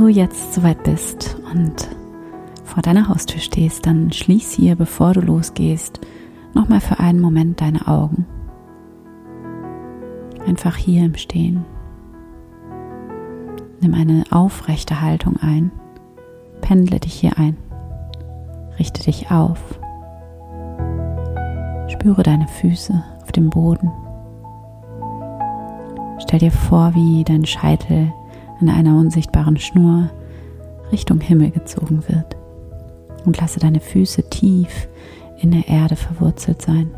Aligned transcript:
du 0.00 0.08
jetzt 0.08 0.54
soweit 0.54 0.82
bist 0.82 1.36
und 1.52 1.88
vor 2.64 2.82
deiner 2.82 3.08
Haustür 3.08 3.40
stehst, 3.40 3.86
dann 3.86 4.12
schließ 4.12 4.52
hier, 4.52 4.74
bevor 4.74 5.12
du 5.12 5.20
losgehst, 5.20 6.00
nochmal 6.54 6.80
für 6.80 6.98
einen 7.00 7.20
Moment 7.20 7.60
deine 7.60 7.86
Augen. 7.86 8.26
Einfach 10.46 10.76
hier 10.76 11.04
im 11.04 11.16
Stehen. 11.16 11.64
Nimm 13.80 13.94
eine 13.94 14.24
aufrechte 14.30 15.02
Haltung 15.02 15.36
ein. 15.36 15.70
Pendle 16.62 16.98
dich 16.98 17.14
hier 17.14 17.38
ein. 17.38 17.56
Richte 18.78 19.02
dich 19.02 19.30
auf. 19.30 19.58
Spüre 21.88 22.22
deine 22.22 22.48
Füße 22.48 23.04
auf 23.22 23.32
dem 23.32 23.50
Boden. 23.50 23.90
Stell 26.20 26.38
dir 26.38 26.52
vor, 26.52 26.94
wie 26.94 27.22
dein 27.24 27.44
Scheitel 27.44 28.12
an 28.60 28.68
einer 28.68 28.96
unsichtbaren 28.98 29.56
Schnur 29.56 30.10
Richtung 30.92 31.20
Himmel 31.20 31.50
gezogen 31.50 32.02
wird 32.08 32.36
und 33.24 33.40
lasse 33.40 33.60
deine 33.60 33.80
Füße 33.80 34.28
tief 34.28 34.88
in 35.38 35.50
der 35.50 35.68
Erde 35.68 35.96
verwurzelt 35.96 36.60
sein. 36.60 36.90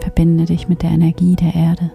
Verbinde 0.00 0.46
dich 0.46 0.68
mit 0.68 0.82
der 0.82 0.90
Energie 0.90 1.36
der 1.36 1.54
Erde. 1.54 1.90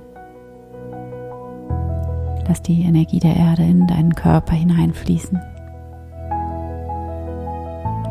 Lass 2.47 2.61
die 2.61 2.83
Energie 2.83 3.19
der 3.19 3.35
Erde 3.35 3.63
in 3.63 3.87
deinen 3.87 4.15
Körper 4.15 4.53
hineinfließen. 4.53 5.39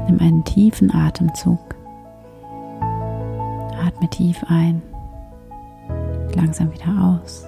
Nimm 0.09 0.21
einen 0.21 0.45
tiefen 0.45 0.93
Atemzug. 0.95 1.59
Atme 3.85 4.09
tief 4.11 4.45
ein, 4.49 4.83
langsam 6.35 6.73
wieder 6.73 7.21
aus 7.23 7.47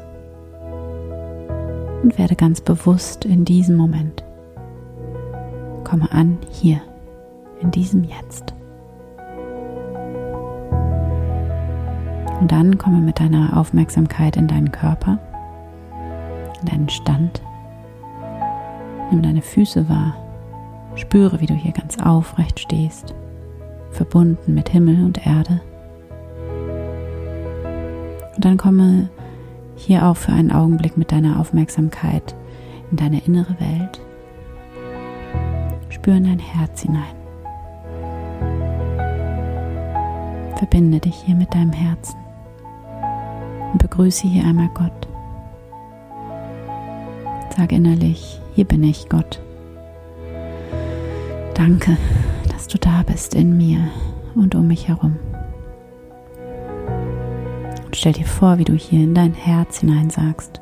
und 2.03 2.19
werde 2.19 2.37
ganz 2.37 2.61
bewusst 2.61 3.25
in 3.25 3.45
diesem 3.45 3.77
Moment. 3.77 4.25
Komme 5.85 6.11
an 6.13 6.39
hier, 6.51 6.81
in 7.61 7.71
diesem 7.71 8.05
Jetzt. 8.05 8.55
Und 12.41 12.53
dann 12.53 12.79
komme 12.79 12.99
mit 12.99 13.19
deiner 13.19 13.57
Aufmerksamkeit 13.57 14.37
in 14.37 14.47
deinen 14.47 14.71
Körper, 14.71 15.19
in 16.61 16.67
deinen 16.67 16.89
Stand. 16.89 17.43
Nimm 19.11 19.23
deine 19.23 19.43
Füße 19.43 19.89
wahr. 19.89 20.15
Spüre, 20.95 21.41
wie 21.41 21.47
du 21.47 21.55
hier 21.55 21.73
ganz 21.73 21.99
aufrecht 21.99 22.61
stehst, 22.61 23.15
verbunden 23.91 24.55
mit 24.55 24.69
Himmel 24.69 25.05
und 25.05 25.27
Erde. 25.27 25.61
Und 28.37 28.45
dann 28.45 28.57
komme 28.57 29.09
hier 29.79 30.07
auch 30.07 30.17
für 30.17 30.33
einen 30.33 30.53
Augenblick 30.53 30.97
mit 30.97 31.13
deiner 31.13 31.39
Aufmerksamkeit 31.39 32.35
in 32.91 32.97
deine 32.97 33.21
innere 33.25 33.57
Welt. 33.61 34.01
Spüre 35.89 36.17
in 36.17 36.25
dein 36.25 36.39
Herz 36.39 36.83
hinein. 36.83 37.03
Verbinde 40.57 40.99
dich 40.99 41.15
hier 41.15 41.37
mit 41.37 41.55
deinem 41.55 41.73
Herzen 41.73 42.17
und 43.73 43.81
begrüße 43.81 44.27
hier 44.27 44.45
einmal 44.45 44.69
Gott. 44.75 45.09
Sag 47.57 47.73
innerlich, 47.73 48.41
hier 48.55 48.65
bin 48.65 48.83
ich 48.83 49.09
Gott. 49.09 49.41
Danke, 51.55 51.97
dass 52.53 52.67
du 52.67 52.79
da 52.79 53.03
bist 53.07 53.35
in 53.35 53.57
mir 53.57 53.79
und 54.35 54.55
um 54.55 54.67
mich 54.67 54.89
herum. 54.89 55.17
Und 57.89 57.97
stell 57.97 58.13
dir 58.13 58.27
vor, 58.27 58.59
wie 58.59 58.65
du 58.65 58.75
hier 58.75 59.03
in 59.03 59.15
dein 59.15 59.33
Herz 59.33 59.79
hinein 59.79 60.11
sagst. 60.11 60.61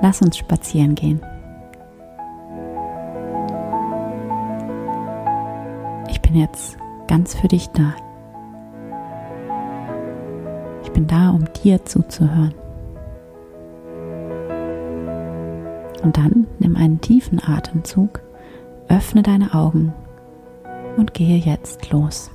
Lass 0.00 0.22
uns 0.22 0.38
spazieren 0.38 0.94
gehen. 0.94 1.20
Ich 6.08 6.22
bin 6.22 6.36
jetzt 6.36 6.78
ganz 7.08 7.34
für 7.34 7.48
dich 7.48 7.66
da. 7.70 7.96
Ich 10.84 10.92
bin 10.92 11.08
da, 11.08 11.30
um 11.30 11.44
dir 11.64 11.84
zuzuhören. 11.84 12.54
Und 16.04 16.16
dann 16.16 16.46
nimm 16.60 16.76
einen 16.76 17.00
tiefen 17.00 17.42
Atemzug, 17.44 18.20
öffne 18.88 19.24
deine 19.24 19.52
Augen 19.52 19.92
und 20.96 21.12
gehe 21.12 21.38
jetzt 21.38 21.90
los. 21.90 22.30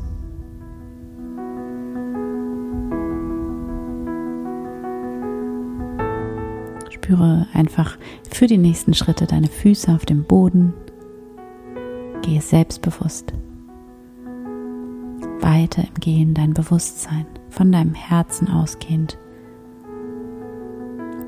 Spüre 7.06 7.46
einfach 7.54 8.00
für 8.32 8.48
die 8.48 8.58
nächsten 8.58 8.96
Schritte 8.96 9.28
deine 9.28 9.46
Füße 9.48 9.94
auf 9.94 10.08
dem 10.08 10.24
Boden. 10.24 10.74
Gehe 12.24 12.42
selbstbewusst. 12.42 13.32
Weiter 15.40 15.84
im 15.84 15.94
Gehen 16.00 16.34
dein 16.34 16.56
Bewusstsein 16.56 17.28
von 17.52 17.72
deinem 17.72 17.94
Herzen 17.94 18.50
ausgehend. 18.50 19.20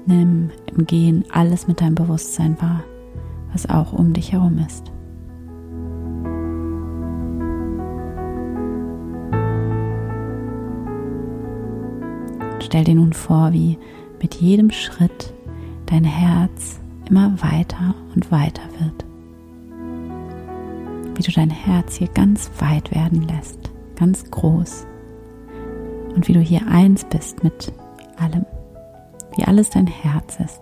Nimm 0.08 0.50
im 0.76 0.88
Gehen 0.88 1.26
alles 1.32 1.68
mit 1.68 1.80
deinem 1.80 1.94
Bewusstsein 1.94 2.60
wahr, 2.60 2.84
was 3.52 3.70
auch 3.70 3.94
um 3.94 4.14
dich 4.14 4.32
herum 4.32 4.58
ist. 4.58 4.92
Stell 12.66 12.84
dir 12.84 12.96
nun 12.96 13.14
vor, 13.14 13.54
wie 13.54 13.78
mit 14.20 14.34
jedem 14.34 14.72
Schritt 14.72 15.37
dein 15.88 16.04
Herz 16.04 16.80
immer 17.10 17.32
weiter 17.42 17.96
und 18.14 18.32
weiter 18.32 18.62
wird. 18.80 19.06
Wie 21.18 21.24
du 21.24 21.32
dein 21.32 21.50
Herz 21.50 21.96
hier 21.96 22.10
ganz 22.10 22.52
weit 22.60 22.94
werden 22.94 23.28
lässt, 23.28 23.72
ganz 23.96 24.30
groß 24.30 24.86
und 26.16 26.28
wie 26.28 26.34
du 26.34 26.40
hier 26.40 26.62
eins 26.70 27.06
bist 27.06 27.44
mit 27.44 27.74
allem, 28.20 28.46
wie 29.36 29.44
alles 29.46 29.70
dein 29.70 29.88
Herz 29.88 30.40
ist. 30.40 30.62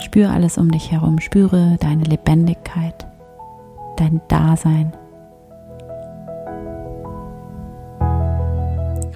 Spüre 0.00 0.30
alles 0.30 0.58
um 0.58 0.70
dich 0.70 0.92
herum, 0.92 1.20
spüre 1.20 1.76
deine 1.80 2.04
Lebendigkeit, 2.04 3.06
dein 3.96 4.20
Dasein. 4.28 4.92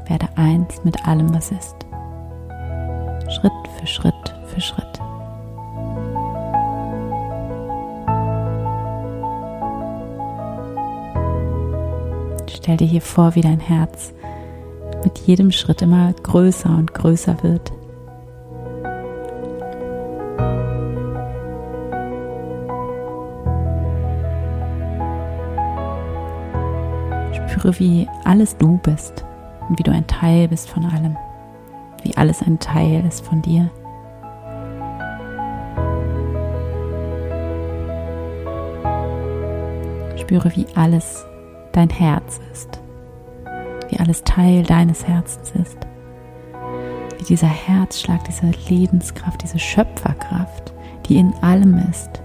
Werde 0.06 0.28
eins 0.36 0.82
mit 0.84 1.06
allem, 1.06 1.32
was 1.34 1.50
ist. 1.52 1.76
Schritt 3.28 3.52
für 3.78 3.86
Schritt 3.86 4.21
für 4.52 4.60
Schritt. 4.60 5.00
Stell 12.54 12.76
dir 12.76 12.86
hier 12.86 13.00
vor, 13.00 13.34
wie 13.34 13.40
dein 13.40 13.58
Herz 13.58 14.12
mit 15.04 15.18
jedem 15.18 15.50
Schritt 15.50 15.82
immer 15.82 16.12
größer 16.12 16.70
und 16.70 16.94
größer 16.94 17.42
wird. 17.42 17.72
Spüre, 27.34 27.78
wie 27.80 28.08
alles 28.24 28.56
du 28.56 28.78
bist 28.78 29.24
und 29.68 29.78
wie 29.78 29.82
du 29.82 29.90
ein 29.90 30.06
Teil 30.06 30.46
bist 30.48 30.70
von 30.70 30.84
allem, 30.84 31.16
wie 32.04 32.16
alles 32.16 32.42
ein 32.42 32.58
Teil 32.60 33.04
ist 33.06 33.24
von 33.24 33.42
dir. 33.42 33.70
Spüre, 40.32 40.56
wie 40.56 40.66
alles 40.74 41.26
dein 41.72 41.90
Herz 41.90 42.40
ist 42.52 42.82
wie 43.92 44.00
alles 44.00 44.24
Teil 44.24 44.62
deines 44.62 45.06
Herzens 45.06 45.52
ist. 45.60 45.76
Wie 47.18 47.24
dieser 47.24 47.46
Herzschlag, 47.46 48.24
diese 48.24 48.50
Lebenskraft, 48.68 49.42
diese 49.42 49.58
Schöpferkraft, 49.58 50.72
die 51.06 51.16
in 51.16 51.34
allem 51.42 51.76
ist. 51.90 52.22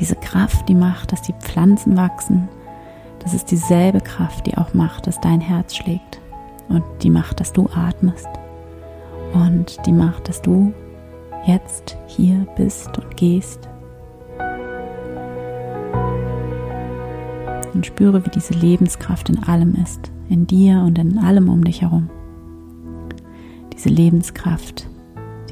Diese 0.00 0.16
Kraft, 0.16 0.68
die 0.68 0.74
macht, 0.74 1.12
dass 1.12 1.22
die 1.22 1.34
Pflanzen 1.34 1.96
wachsen. 1.96 2.48
Das 3.18 3.34
ist 3.34 3.50
dieselbe 3.50 4.00
Kraft, 4.00 4.46
die 4.46 4.56
auch 4.56 4.72
macht, 4.72 5.06
dass 5.06 5.20
dein 5.20 5.40
Herz 5.40 5.76
schlägt. 5.76 6.20
Und 6.68 6.82
die 7.02 7.10
macht, 7.10 7.40
dass 7.40 7.52
du 7.52 7.68
atmest. 7.74 8.28
Und 9.34 9.84
die 9.84 9.92
macht, 9.92 10.28
dass 10.28 10.40
du 10.40 10.72
jetzt 11.44 11.98
hier 12.06 12.46
bist 12.56 12.96
und 12.96 13.16
gehst 13.16 13.68
und 17.74 17.86
spüre, 17.86 18.24
wie 18.24 18.30
diese 18.30 18.54
Lebenskraft 18.54 19.28
in 19.28 19.42
allem 19.42 19.74
ist 19.82 20.10
in 20.28 20.46
dir 20.46 20.80
und 20.80 20.98
in 20.98 21.18
allem 21.18 21.48
um 21.48 21.64
dich 21.64 21.82
herum. 21.82 22.08
Diese 23.72 23.88
Lebenskraft, 23.88 24.88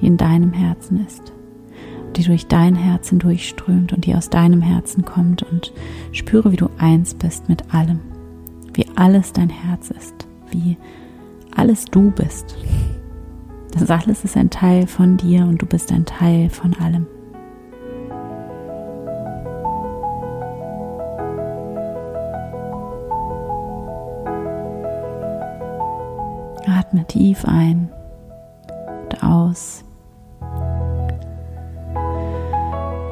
die 0.00 0.06
in 0.06 0.16
deinem 0.16 0.52
Herzen 0.52 1.04
ist, 1.06 1.32
die 2.16 2.24
durch 2.24 2.46
dein 2.46 2.74
Herzen 2.74 3.18
durchströmt 3.18 3.92
und 3.92 4.06
die 4.06 4.14
aus 4.14 4.30
deinem 4.30 4.62
Herzen 4.62 5.04
kommt 5.04 5.42
und 5.42 5.72
spüre, 6.12 6.52
wie 6.52 6.56
du 6.56 6.68
eins 6.78 7.14
bist 7.14 7.48
mit 7.48 7.74
allem, 7.74 8.00
wie 8.74 8.86
alles 8.96 9.32
dein 9.32 9.50
Herz 9.50 9.90
ist, 9.90 10.26
wie 10.50 10.76
alles 11.54 11.86
du 11.86 12.10
bist. 12.10 12.56
Das 13.72 13.90
alles 13.90 14.24
ist 14.24 14.36
ein 14.36 14.50
Teil 14.50 14.86
von 14.86 15.16
dir 15.16 15.42
und 15.44 15.60
du 15.60 15.66
bist 15.66 15.92
ein 15.92 16.04
Teil 16.04 16.50
von 16.50 16.74
allem. 16.74 17.06
Atme 26.92 27.06
tief 27.06 27.46
ein 27.46 27.88
und 29.02 29.22
aus. 29.22 29.82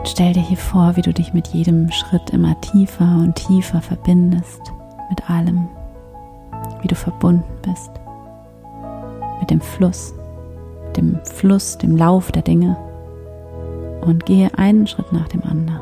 Stell 0.04 0.34
dir 0.34 0.42
hier 0.42 0.58
vor, 0.58 0.96
wie 0.96 1.02
du 1.02 1.14
dich 1.14 1.32
mit 1.32 1.48
jedem 1.48 1.90
Schritt 1.90 2.28
immer 2.28 2.60
tiefer 2.60 3.06
und 3.06 3.36
tiefer 3.36 3.80
verbindest 3.80 4.60
mit 5.08 5.30
allem, 5.30 5.66
wie 6.82 6.88
du 6.88 6.94
verbunden 6.94 7.42
bist 7.62 7.90
mit 9.40 9.50
dem 9.50 9.62
Fluss, 9.62 10.12
dem 10.94 11.18
Fluss, 11.24 11.78
dem 11.78 11.96
Lauf 11.96 12.32
der 12.32 12.42
Dinge 12.42 12.76
und 14.02 14.26
gehe 14.26 14.50
einen 14.58 14.86
Schritt 14.86 15.10
nach 15.10 15.28
dem 15.28 15.42
anderen. 15.42 15.80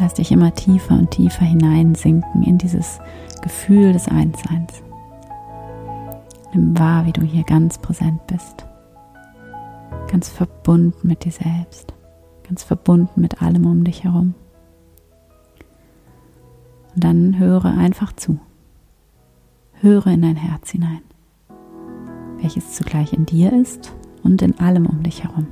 Lass 0.00 0.14
dich 0.14 0.32
immer 0.32 0.54
tiefer 0.54 0.94
und 0.94 1.10
tiefer 1.10 1.44
hineinsinken 1.44 2.42
in 2.42 2.56
dieses 2.56 3.00
Gefühl 3.42 3.92
des 3.92 4.08
Einsseins. 4.08 4.82
Nimm 6.54 6.76
wahr, 6.78 7.04
wie 7.04 7.12
du 7.12 7.20
hier 7.20 7.44
ganz 7.44 7.76
präsent 7.76 8.26
bist, 8.26 8.64
ganz 10.10 10.30
verbunden 10.30 11.06
mit 11.06 11.24
dir 11.24 11.32
selbst, 11.32 11.92
ganz 12.48 12.62
verbunden 12.62 13.20
mit 13.20 13.42
allem 13.42 13.66
um 13.66 13.84
dich 13.84 14.02
herum. 14.04 14.34
Und 16.94 17.04
dann 17.04 17.38
höre 17.38 17.66
einfach 17.66 18.14
zu. 18.14 18.40
Höre 19.74 20.08
in 20.08 20.22
dein 20.22 20.36
Herz 20.36 20.70
hinein, 20.70 21.02
welches 22.38 22.72
zugleich 22.72 23.12
in 23.12 23.26
dir 23.26 23.52
ist 23.52 23.92
und 24.22 24.40
in 24.40 24.58
allem 24.58 24.86
um 24.86 25.02
dich 25.02 25.24
herum. 25.24 25.46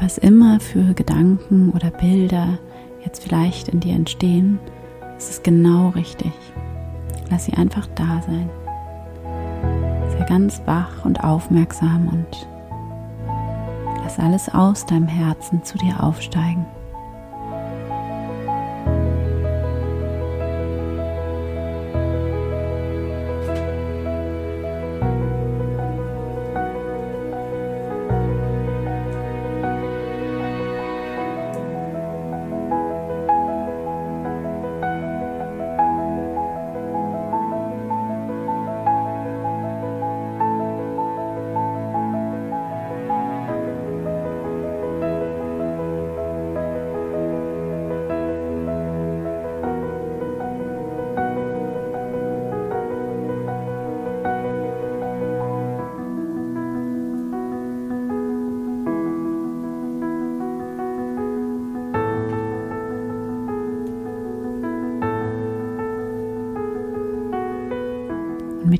Was 0.00 0.16
immer 0.16 0.60
für 0.60 0.94
Gedanken 0.94 1.70
oder 1.72 1.90
Bilder 1.90 2.58
jetzt 3.04 3.22
vielleicht 3.22 3.68
in 3.68 3.80
dir 3.80 3.94
entstehen, 3.94 4.58
ist 5.18 5.30
es 5.30 5.42
genau 5.42 5.90
richtig. 5.90 6.32
Lass 7.30 7.44
sie 7.44 7.52
einfach 7.52 7.86
da 7.94 8.22
sein. 8.22 8.48
Sei 10.10 10.24
ganz 10.26 10.62
wach 10.64 11.04
und 11.04 11.22
aufmerksam 11.22 12.08
und 12.08 12.48
lass 14.02 14.18
alles 14.18 14.48
aus 14.48 14.86
deinem 14.86 15.06
Herzen 15.06 15.62
zu 15.64 15.76
dir 15.76 16.02
aufsteigen. 16.02 16.64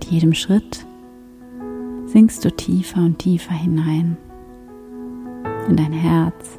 Mit 0.00 0.10
jedem 0.10 0.32
Schritt 0.32 0.86
sinkst 2.06 2.42
du 2.44 2.50
tiefer 2.50 3.00
und 3.00 3.18
tiefer 3.18 3.52
hinein 3.52 4.16
in 5.68 5.76
dein 5.76 5.92
Herz, 5.92 6.58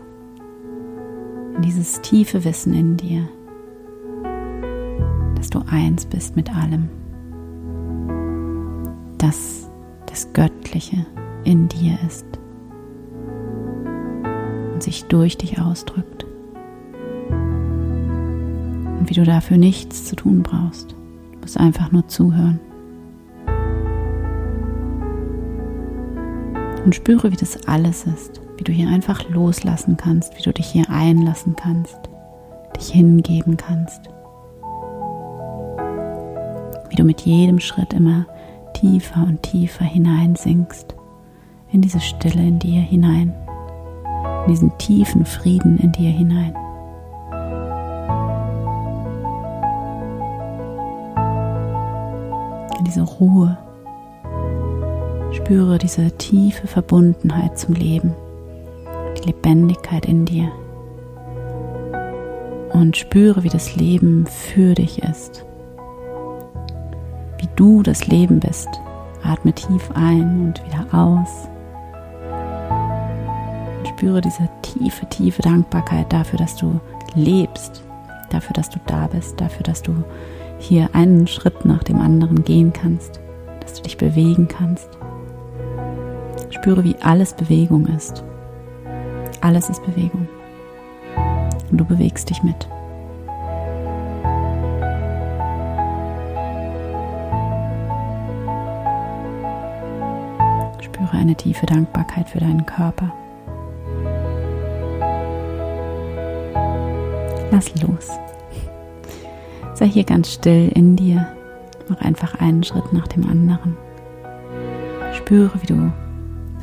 in 1.56 1.64
dieses 1.64 2.02
tiefe 2.02 2.44
Wissen 2.46 2.74
in 2.74 2.98
dir, 2.98 3.28
dass 5.36 5.50
du 5.50 5.60
eins 5.68 6.06
bist 6.06 6.36
mit 6.36 6.56
allem, 6.56 6.88
dass 9.18 9.68
das 10.06 10.32
Göttliche 10.34 11.06
in 11.44 11.68
dir 11.68 11.98
ist 12.06 12.28
und 14.74 14.84
sich 14.84 15.06
durch 15.06 15.38
dich 15.38 15.60
ausdrückt 15.60 16.28
und 19.00 19.10
wie 19.10 19.16
du 19.16 19.24
dafür 19.24 19.58
nichts 19.58 20.06
zu 20.06 20.16
tun 20.16 20.44
brauchst. 20.44 20.92
Du 20.92 21.40
musst 21.40 21.58
einfach 21.58 21.92
nur 21.92 22.08
zuhören. 22.08 22.60
Und 26.84 26.96
spüre, 26.96 27.32
wie 27.32 27.38
das 27.38 27.68
alles 27.68 28.06
ist, 28.06 28.42
wie 28.58 28.64
du 28.64 28.72
hier 28.72 28.90
einfach 28.90 29.28
loslassen 29.30 29.98
kannst, 29.98 30.38
wie 30.38 30.42
du 30.42 30.52
dich 30.52 30.68
hier 30.68 30.90
einlassen 30.90 31.56
kannst, 31.56 31.98
dich 32.76 32.90
hingeben 32.90 33.58
kannst. 33.58 34.02
Wie 36.90 36.96
du 36.96 37.04
mit 37.04 37.22
jedem 37.22 37.60
Schritt 37.60 37.94
immer 37.94 38.26
tiefer 38.74 39.24
und 39.24 39.44
tiefer 39.44 39.86
hineinsinkst 39.86 40.96
in 41.72 41.82
diese 41.82 42.00
Stille 42.00 42.42
in 42.42 42.60
dir 42.60 42.82
hinein, 42.82 43.34
in 44.46 44.52
diesen 44.52 44.78
tiefen 44.78 45.26
Frieden 45.26 45.78
in 45.78 45.92
dir 45.92 46.10
hinein. 46.10 46.56
In 52.80 52.86
diese 52.86 53.04
Ruhe 53.04 53.58
Spüre 55.44 55.80
diese 55.80 56.12
tiefe 56.12 56.68
Verbundenheit 56.68 57.58
zum 57.58 57.74
Leben, 57.74 58.14
die 59.18 59.26
Lebendigkeit 59.26 60.06
in 60.06 60.24
dir. 60.24 60.52
Und 62.74 62.96
spüre, 62.96 63.44
wie 63.44 63.50
das 63.50 63.76
Leben 63.76 64.28
für 64.28 64.76
dich 64.76 65.02
ist. 65.02 65.44
Wie 67.40 67.50
du 67.56 67.82
das 67.82 68.06
Leben 68.06 68.40
bist. 68.40 68.70
Atme 69.24 69.52
tief 69.54 69.90
ein 69.96 70.46
und 70.46 70.64
wieder 70.66 70.86
aus. 70.94 71.50
Und 73.80 73.88
spüre 73.88 74.22
diese 74.22 74.48
tiefe, 74.62 75.08
tiefe 75.08 75.42
Dankbarkeit 75.42 76.14
dafür, 76.14 76.38
dass 76.38 76.56
du 76.56 76.80
lebst, 77.16 77.84
dafür, 78.30 78.54
dass 78.54 78.70
du 78.70 78.80
da 78.86 79.08
bist, 79.08 79.42
dafür, 79.42 79.64
dass 79.64 79.82
du 79.82 80.04
hier 80.60 80.90
einen 80.94 81.26
Schritt 81.26 81.66
nach 81.66 81.84
dem 81.84 82.00
anderen 82.00 82.44
gehen 82.44 82.72
kannst, 82.72 83.20
dass 83.60 83.74
du 83.74 83.82
dich 83.82 83.98
bewegen 83.98 84.48
kannst. 84.48 85.01
Spüre, 86.52 86.84
wie 86.84 86.96
alles 87.02 87.34
Bewegung 87.34 87.88
ist. 87.88 88.24
Alles 89.42 89.70
ist 89.70 89.84
Bewegung. 89.86 90.28
Und 91.72 91.78
du 91.78 91.86
bewegst 91.86 92.30
dich 92.30 92.44
mit. 92.44 92.68
Spüre 100.82 101.12
eine 101.14 101.36
tiefe 101.36 101.66
Dankbarkeit 101.66 102.30
für 102.30 102.40
deinen 102.40 102.66
Körper. 102.66 103.12
Lass 107.52 107.82
los. 107.82 108.10
Sei 109.74 109.88
hier 109.88 110.04
ganz 110.04 110.34
still 110.34 110.70
in 110.76 110.96
dir. 110.96 111.28
Mach 111.88 112.02
einfach 112.02 112.36
einen 112.36 112.64
Schritt 112.64 112.94
nach 112.94 113.08
dem 113.08 113.28
anderen. 113.30 113.78
Spüre, 115.14 115.52
wie 115.62 115.68
du 115.68 115.92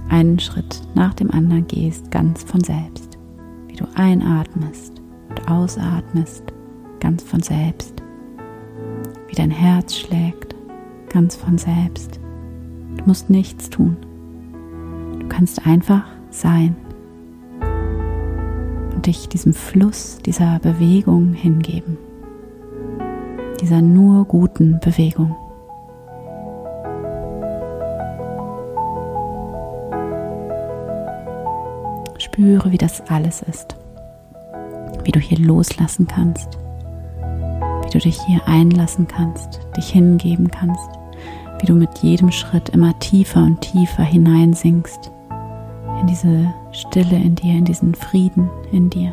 einen 0.08 0.38
Schritt 0.38 0.82
nach 0.94 1.14
dem 1.14 1.30
anderen 1.30 1.66
gehst, 1.66 2.10
ganz 2.10 2.42
von 2.42 2.62
selbst. 2.62 3.18
Wie 3.66 3.76
du 3.76 3.86
einatmest 3.94 5.00
und 5.28 5.50
ausatmest, 5.50 6.44
ganz 7.00 7.22
von 7.22 7.42
selbst. 7.42 7.94
Wie 9.28 9.34
dein 9.34 9.50
Herz 9.50 9.96
schlägt, 9.96 10.54
ganz 11.10 11.36
von 11.36 11.58
selbst. 11.58 12.20
Du 12.96 13.04
musst 13.04 13.30
nichts 13.30 13.70
tun. 13.70 13.96
Du 15.18 15.28
kannst 15.28 15.66
einfach 15.66 16.04
sein 16.30 16.76
und 18.94 19.06
dich 19.06 19.28
diesem 19.28 19.54
Fluss, 19.54 20.18
dieser 20.24 20.58
Bewegung 20.58 21.32
hingeben. 21.32 21.96
Dieser 23.60 23.82
nur 23.82 24.24
guten 24.24 24.80
Bewegung. 24.80 25.36
Spüre, 32.48 32.72
wie 32.72 32.78
das 32.78 33.02
alles 33.10 33.42
ist. 33.42 33.76
Wie 35.04 35.12
du 35.12 35.20
hier 35.20 35.38
loslassen 35.38 36.06
kannst. 36.06 36.56
Wie 37.84 37.90
du 37.90 37.98
dich 37.98 38.18
hier 38.22 38.40
einlassen 38.46 39.06
kannst, 39.06 39.60
dich 39.76 39.90
hingeben 39.90 40.50
kannst. 40.50 40.88
Wie 41.60 41.66
du 41.66 41.74
mit 41.74 41.98
jedem 41.98 42.32
Schritt 42.32 42.70
immer 42.70 42.98
tiefer 43.00 43.42
und 43.42 43.60
tiefer 43.60 44.02
hineinsinkst 44.02 45.10
in 46.00 46.06
diese 46.06 46.54
Stille 46.72 47.16
in 47.16 47.34
dir, 47.34 47.52
in 47.52 47.66
diesen 47.66 47.94
Frieden 47.94 48.48
in 48.72 48.88
dir. 48.88 49.12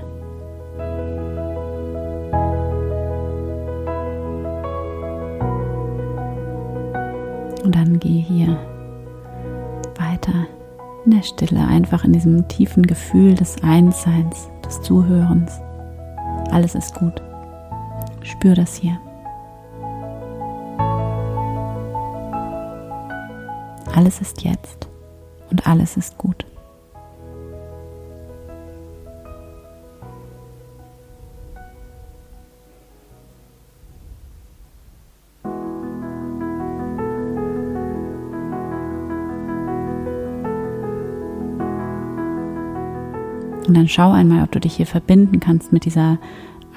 Und 7.65 7.75
dann 7.75 7.99
geh 7.99 8.21
hier 8.21 8.57
der 11.15 11.23
Stille, 11.23 11.65
einfach 11.65 12.03
in 12.03 12.13
diesem 12.13 12.47
tiefen 12.47 12.83
Gefühl 12.83 13.35
des 13.35 13.61
Einsseins, 13.63 14.49
des 14.65 14.81
Zuhörens. 14.81 15.51
Alles 16.51 16.75
ist 16.75 16.93
gut. 16.95 17.21
Spür 18.21 18.55
das 18.55 18.75
hier. 18.75 18.99
Alles 23.95 24.19
ist 24.19 24.43
jetzt 24.43 24.87
und 25.49 25.65
alles 25.67 25.95
ist 25.95 26.17
gut. 26.17 26.45
Und 43.75 43.81
dann 43.81 43.89
schau 43.89 44.13
einmal, 44.13 44.41
ob 44.41 44.53
du 44.53 44.61
dich 44.61 44.77
hier 44.77 44.85
verbinden 44.85 45.41
kannst 45.41 45.73
mit 45.73 45.83
dieser 45.83 46.17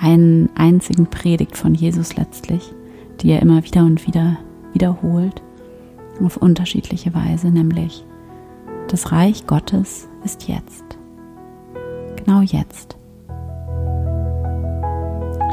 einen 0.00 0.50
einzigen 0.56 1.06
Predigt 1.06 1.56
von 1.56 1.72
Jesus 1.72 2.16
letztlich, 2.16 2.72
die 3.20 3.30
er 3.30 3.40
immer 3.40 3.62
wieder 3.62 3.82
und 3.82 4.04
wieder 4.08 4.36
wiederholt, 4.72 5.40
auf 6.20 6.38
unterschiedliche 6.38 7.14
Weise, 7.14 7.52
nämlich 7.52 8.04
das 8.88 9.12
Reich 9.12 9.46
Gottes 9.46 10.08
ist 10.24 10.48
jetzt. 10.48 10.98
Genau 12.16 12.40
jetzt. 12.40 12.96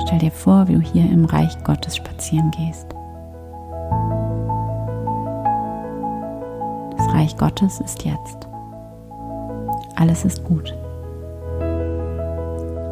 Stell 0.08 0.18
dir 0.18 0.32
vor, 0.32 0.68
wie 0.68 0.74
du 0.74 0.82
hier 0.82 1.08
im 1.08 1.26
Reich 1.26 1.64
Gottes 1.64 1.98
spazieren 1.98 2.50
gehst. 2.58 2.88
Das 6.98 7.14
Reich 7.14 7.38
Gottes 7.38 7.82
ist 7.82 8.04
jetzt. 8.04 8.48
Alles 9.96 10.26
ist 10.26 10.44
gut. 10.44 10.76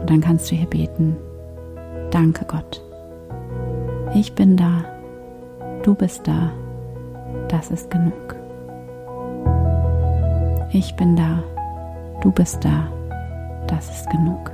Und 0.04 0.10
dann 0.10 0.20
kannst 0.20 0.52
du 0.52 0.56
hier 0.58 0.68
beten, 0.68 1.16
danke 2.12 2.44
Gott. 2.44 2.84
Ich 4.14 4.36
bin 4.36 4.58
da, 4.58 4.84
du 5.82 5.96
bist 5.96 6.28
da, 6.28 6.52
das 7.48 7.72
ist 7.72 7.90
genug. 7.90 8.36
Ich 10.74 10.94
bin 10.98 11.16
da, 11.16 11.42
du 12.20 12.34
bist 12.34 12.66
da, 12.66 12.92
das 13.68 13.90
ist 13.90 14.10
genug. 14.10 14.52